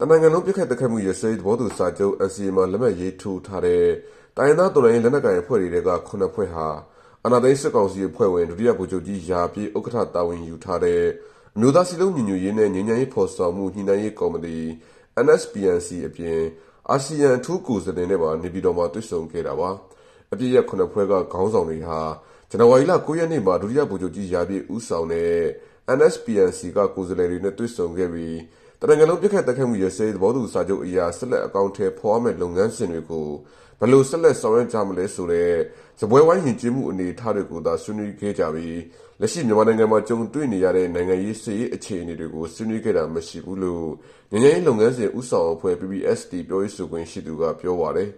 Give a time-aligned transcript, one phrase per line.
[0.00, 3.84] တနိုင်ငံလုံးပြစ်ခတ်တက်ခတ်မှုရစဲသဘောတူစာချုပ် NCA မှာလက်မှတ်ရေးထိုးထားတဲ့
[4.36, 6.66] တိုင်းရင်းသားတော်လှန်ရေးလက်နက်ကိုင်အဖွဲ့တွေကခုနှစ်ဖွဲ့ဟာ
[7.24, 11.02] အနာသိန်းစစ်ကောင်စီအဖွဲ့ဝင်ဒုတိယဗိုလ်ချုပ်ကြီးရာပြည့်ဥက္ကဋ္ဌတာဝန်ယူထားတဲ့
[11.54, 14.56] အမျိုးသားစီလုံးညီညွတ်ရေးနဲ့ငြိမ်းချမ်းရေးဖော်ဆောင်မှုညှိနှိုင်းရေးကော်မတီ
[15.24, 16.40] NSPNC အပြင်
[16.90, 19.70] အာဆီယံအထူးကိုယ်စားလှယ်နဲ့ပါနေပြည်တော်မှာတွေ့ဆုံခဲ့တာပါ
[20.32, 22.00] အပြည့်ရခုနှစ်ဖွဲ့ကခေါင်းဆောင်တွေဟာ
[22.50, 25.34] ဇန်နဝါရီလ9ရက်နေ့မှာဒုတိယဗိုလ်ချုပ်ကြီးရာပြည့်ဦးဆောင်တဲ့
[25.98, 28.36] NSPNC ကကိုယ်စားလှယ်တွေနဲ့တွေ့ဆုံခဲ့ပြီး
[28.80, 33.28] တနိုင်ငံလုံးပြစ်ခတ်တက်ခတ်မှုရစဲသဘောတူစာချုပ်အရာဆက်လက်အကောင့်ထဲဖော်မဲ့လုပ်ငန်းစဉ်တွေကို
[33.80, 35.50] ဘယ်လိုဆက်လက်ဆောင်ရွက်ကြမလဲဆိုတဲ့
[36.00, 38.80] ဇပွဲဝိုင်းယဉ်ကျေးမှုအနေအထားတွေကိုသာဆွေးနွေးခဲ့ကြပြီး
[39.20, 43.86] လက်ရှိမြန်မာနိုင်ငံမှာကြုံတွေ့နေရတဲ့နိုင်ငံရေးစစ်ရေးအခြေအနေတွေကိုဆွေးနွေးခဲ့တာမရှိဘူးလို့
[44.32, 48.10] ငញ្ញရင်လုပ်ငန်းစဉ်ဥဆောင်အဖွဲ့ PPST ပြောရေးဆိုခွင့်ရှိသူကပြောပါတယ်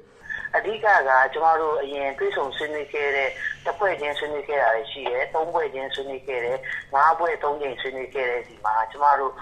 [0.57, 3.31] အဓိကကကျမတို့အရင်တွေးဆုံဆွေးနွေးခဲ့တဲ့
[3.65, 6.59] တစ်ဖွဲ့ချင်းဆွေးနွေးခဲ့တာရှိတယ်သုံးဖွဲ့ချင်းဆွေးနွေးခဲ့တယ်
[6.95, 9.33] ငါးဖွဲ့သုံးချိန်ဆွေးနွေးခဲ့တဲ့ဒီမှာကျမတို့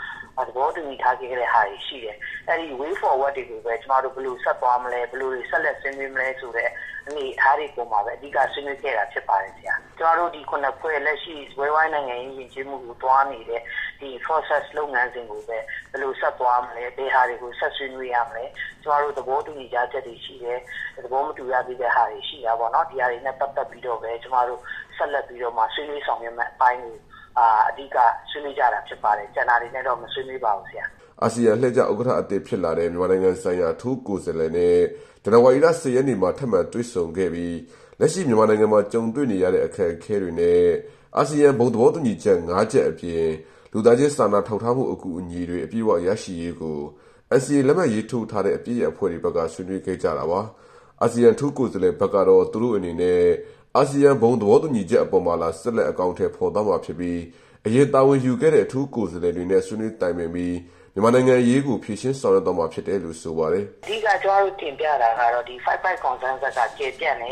[0.49, 2.17] သဘောတူညီထားခဲ့တဲ့ဟာတွေရှိတယ်
[2.49, 6.71] အဲ့ဒီ way forward တွေကိုပဲကျမတို့ဘယ်လိုဆက်သွားမလဲဘယ်လိုဆက်လက်ဆွေးနွေးမလဲဆိုတဲ့
[7.09, 13.60] အနေအထားတွေပုံမှာပဲအဓိကဆွေးနွေးခဲ့တာဖြစ်ပါတယ်ဆရာကျမတို့ဒီခုနှစ်ဖွဲ့လက်ရှိဝဲဝိုင်းနိုင်ငံရေးယဉ်ကျေးမှုကိုတွားနေတဲ့
[14.01, 15.59] ဒီ process လုပ်ငန်းစဉ်ကိုပဲ
[15.90, 18.45] ဘယ်လိုဆက်သွားမလဲဘယ်ဟာတွေကိုဆက်ဆွေးနွေးရမလဲ
[18.82, 20.59] ကျမတို့သဘောတူညီကြချက်တွေရှိတယ်
[21.04, 24.60] သဘောမတူရသေးတဲ့ဟာတွေရှိတာပေါ့နော်ဒီဟာတွေနဲ့ပတ်သက်ပြီးတော့ပဲကျမတို့
[24.96, 26.96] ဆက်လက်ပြီးတော့မှဆွေးနွေးဆောင်ရွက်မယ့်အပိုင်းကို
[27.38, 27.96] အာအဓိက
[28.30, 30.87] ဆွေးနွေးကြတာဖြစ်ပါတယ်ကျန်တာတွေနဲ့တော့မဆွေးနွေးပါဘူးဆရာ
[31.23, 34.76] အာဆီယံလှည့်ကျဥက္ကဋ္ဌအသစ်ဖြစ်လာတဲ့မြန်မာနိုင်ငံဆိုင်ရာထူးကိုယ်စားလှယ်နဲ့
[35.23, 37.57] ဇန်နဝါရီလ10ရက်နေ့မှာထပ်မံတွေ့ဆုံခဲ့ပြီး
[38.01, 40.65] လက်ရှိမြန်မာနိုင်ငံမှာကြုံတွေ့နေရတဲ့အခက်အခဲတွေနဲ့
[41.16, 43.27] အာဆီယံဘုံသဘောတူညီချက်၅ချက်အပြင်
[43.73, 46.79] လူသားချင်းစာနာထောက်ထားမှုအကူအညီတွေအပြည့်အဝရရှိရေးကို
[47.38, 50.41] NCA လက်မှတ်ရေးထိုးထားတဲ့အပြည့်အအဖွဲ့တွေဘက်ကဆွေးနွေးခဲ့ကြတာပါ
[51.03, 53.23] အာဆီယံထူးကိုယ်စားလှယ်ဘက်ကတော့သူတို့အနေနဲ့
[53.77, 57.19] အာဆီယံဘုံသဘောတူညီချက်အပေါ်မှာလာဆက်လက်အကောင့်ထဲပေါ်သွားမှာဖြစ်ပြီး
[57.69, 60.57] အရေးတာဝန်ယူခဲ့တဲ့အထူးကိုယ်စားလှယ်တွေနဲ့ဆွေးနွေးတိုင်ပင်ပြီး
[60.95, 67.31] မြန်မာနိုင်ငံအရေးကိုဖြည့်ရှင်းဆောင်ရွက်တော့မှာဖြစ်တယ်လို့ဆိုပါတယ်။အဓိကကျွန်တော်တို့တင်ပြတာကတော့ဒီ55 consensus ကကျေပြန့်နေ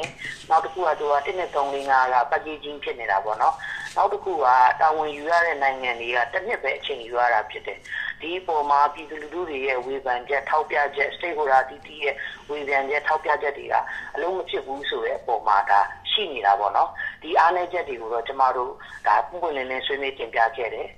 [0.51, 3.55] နောက်တစ်ခုကသူက1နဲ့3 5က packaging ဖြစ်နေတာပေါ့နော်။
[3.97, 4.47] နောက်တစ်ခုက
[4.81, 7.79] တာဝန်ယူရတဲ့နိုင်ငံတွေကတစ်နှစ်ပဲအချိန်ယူရတာဖြစ်တယ်။
[8.21, 12.15] ဒီပေါ်မှာပြည်သူလူထုတွေရဲ့ဝေဖန်ချက်ထောက်ပြချက် stakeholder တီးတီးရဲ့
[12.51, 13.75] ဝေဖန်ချက်ထောက်ပြချက်တွေက
[14.15, 15.81] အလုံးမဖြစ်ဘူးဆိုတဲ့အပေါ်မှာဒါ
[16.11, 16.91] ရှိနေတာပေါ့နော်
[17.25, 18.71] ဒီအားနည်းချက်တွေကိုတော့ကျမတို့
[19.07, 20.89] ဒါပုံပွင့်လင်းလင်းဆွေးနွေးတင်ပြခဲ့တယ်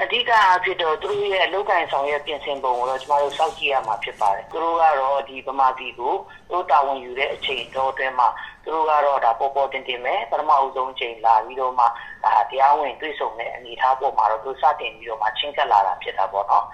[0.00, 6.14] အဓိကအဖြစ်တော့သူတို့ရဲ့အလုပ်ကိုင်ဆောင်ရဲ့ပြင်ဆင်ပုံကိုတော့ကျမတို့စောင့်ကြည့်ရမှာဖြစ်ပါတယ်သူတို့ကတော့ဒီဗမာပြည်ကို
[6.50, 8.28] သူတို့တာဝန်ယူတဲ့အချိန်တော့အတွင်းမှာ
[8.64, 11.84] သူတို့ကတော့ဒါပေါ်ပေါ်တင်တင်ပဲပထမအဆုံးချိန်လာပြီးတော့မှ
[12.24, 16.64] ဒါတရားဝင်တွေ့ဆုံတဲ့အနေအထားပေါ်မှာတော့သူစတင်ပြီးတော့မှချင်းကပ်လာတာဖြစ်တာပေါ့နော်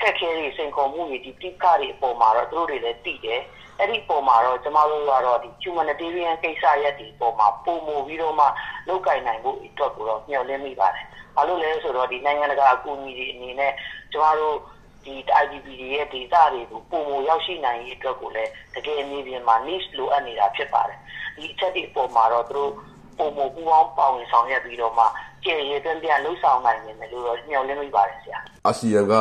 [0.00, 3.40] ခက်ခဲတွေစိန်ခေါ်မှုတွေဒီတိကတွေအပေါ်မှာတော့သူတို့တွေလည်းသိတယ်
[3.78, 8.46] အဲ့ဒီပုံမှာတော့ကျမတို့ကတော့ဒီ humanitarian ကိစ္စရပ်ဒီပုံမှာပုံမူပြီးတော့မှ
[8.88, 11.04] လောက်ကင်နိုင်ဖို့အတွက်ကိုတော့မျှော်လင့်မိပါတယ်။
[11.36, 13.72] ဘာလို့လဲဆိုတော့ဒီနိုင်ငံတကာအကူအညီတွေအနေနဲ့
[14.12, 14.56] ကျမတို့
[15.04, 20.98] ဒီ IDP တွေရဲ့ data တွေကိုပုံမူရောက်ရှိနိုင်ရေးအတွက်ကိုလည်းတကယ်အနည်းပြင်မှာ niche လိုအပ်နေတာဖြစ်ပါတယ်။
[21.36, 22.72] ဒီအချက်တွေအပေါ်မှာတော့သူတို့
[23.18, 25.04] ပုံမူပူပေါင်းပါဝင်ဆောင်ရွက်ပြီးတော့မှ
[25.44, 29.14] ကျေရည်ပြန်ပြန်လှုပ်ဆောင်နိုင်မယ်လို့တော့ညှော်လင့်မိပါတယ်ဆရာ။အာဆီယံက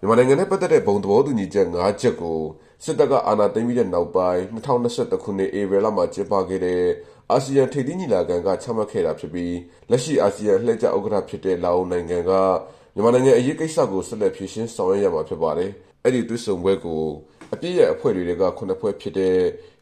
[0.00, 2.40] မြန်မာနိုင်ငံနဲ့ပတ်သက်တဲ့ဘုံသဘောတူညီချက်၅ချက်ကို
[2.84, 6.82] စစ်တပ်ကအာဏာသိမ်းပြီးတဲ့နောက်ပိုင်း2021ခုနှစ်ဧပြီလမှာကျင်းပခဲ့တဲ့
[7.30, 9.54] အာဆီယံထိပ်သီးညီလာခံကချမှတ်ခဲ့တာဖြစ်ပြီး
[9.90, 12.32] လက်ရှိအာဆီယံလှည့်ကျဥက္ကဋ္ဌဖြစ်တဲ့လာအိုနိုင်ငံက
[12.94, 15.70] မြန်မာနိုင်ငံအရေးကိစ္စကိုဆက်လက်ဖြေရှင်းဆောင်ရွက်ရမှာဖြစ်ပါတယ်။
[16.04, 17.02] အဲ့ဒီတွစ်ဆုံပွဲကို
[17.52, 19.36] အပြည့်ရဲ့အဖွဲ့တွေကခုနှစ်ဖွဲ့ဖြစ်တဲ့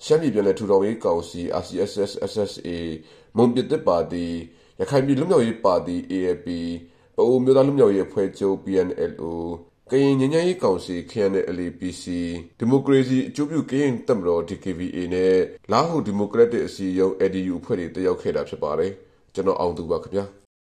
[0.04, 2.68] ရှမ်းပြည်ပြည်နယ်ထူထောင်ရေးကောင်စီ RCSS SSA
[3.36, 4.26] မွန်ပြည်သက်ပါတီ
[4.80, 6.46] ရခိုင်ပြည်လူမျိုးရေးပါတီ AAP
[7.18, 9.24] အိုမျိုးသားလူမျိုးရေးအဖွဲ့ချုပ် PNLO
[9.90, 12.04] ကရင်ငြိမ်းချမ်းရေးကောင်စီ KNLA-PC
[12.58, 15.34] ဒီမိုကရေစီအကျိုးပြုကရင်တပ်မတော် DKBA နဲ့
[15.72, 18.92] လားဟူဒီမိုကရက်တစ်အစည်းအရုံး ADU အဖွဲ့တွေတက်ရောက်ခဲ့တာဖြစ်ပါတယ်
[19.34, 20.24] ကျွန်တော်အောင်သူပါခင်ဗျာ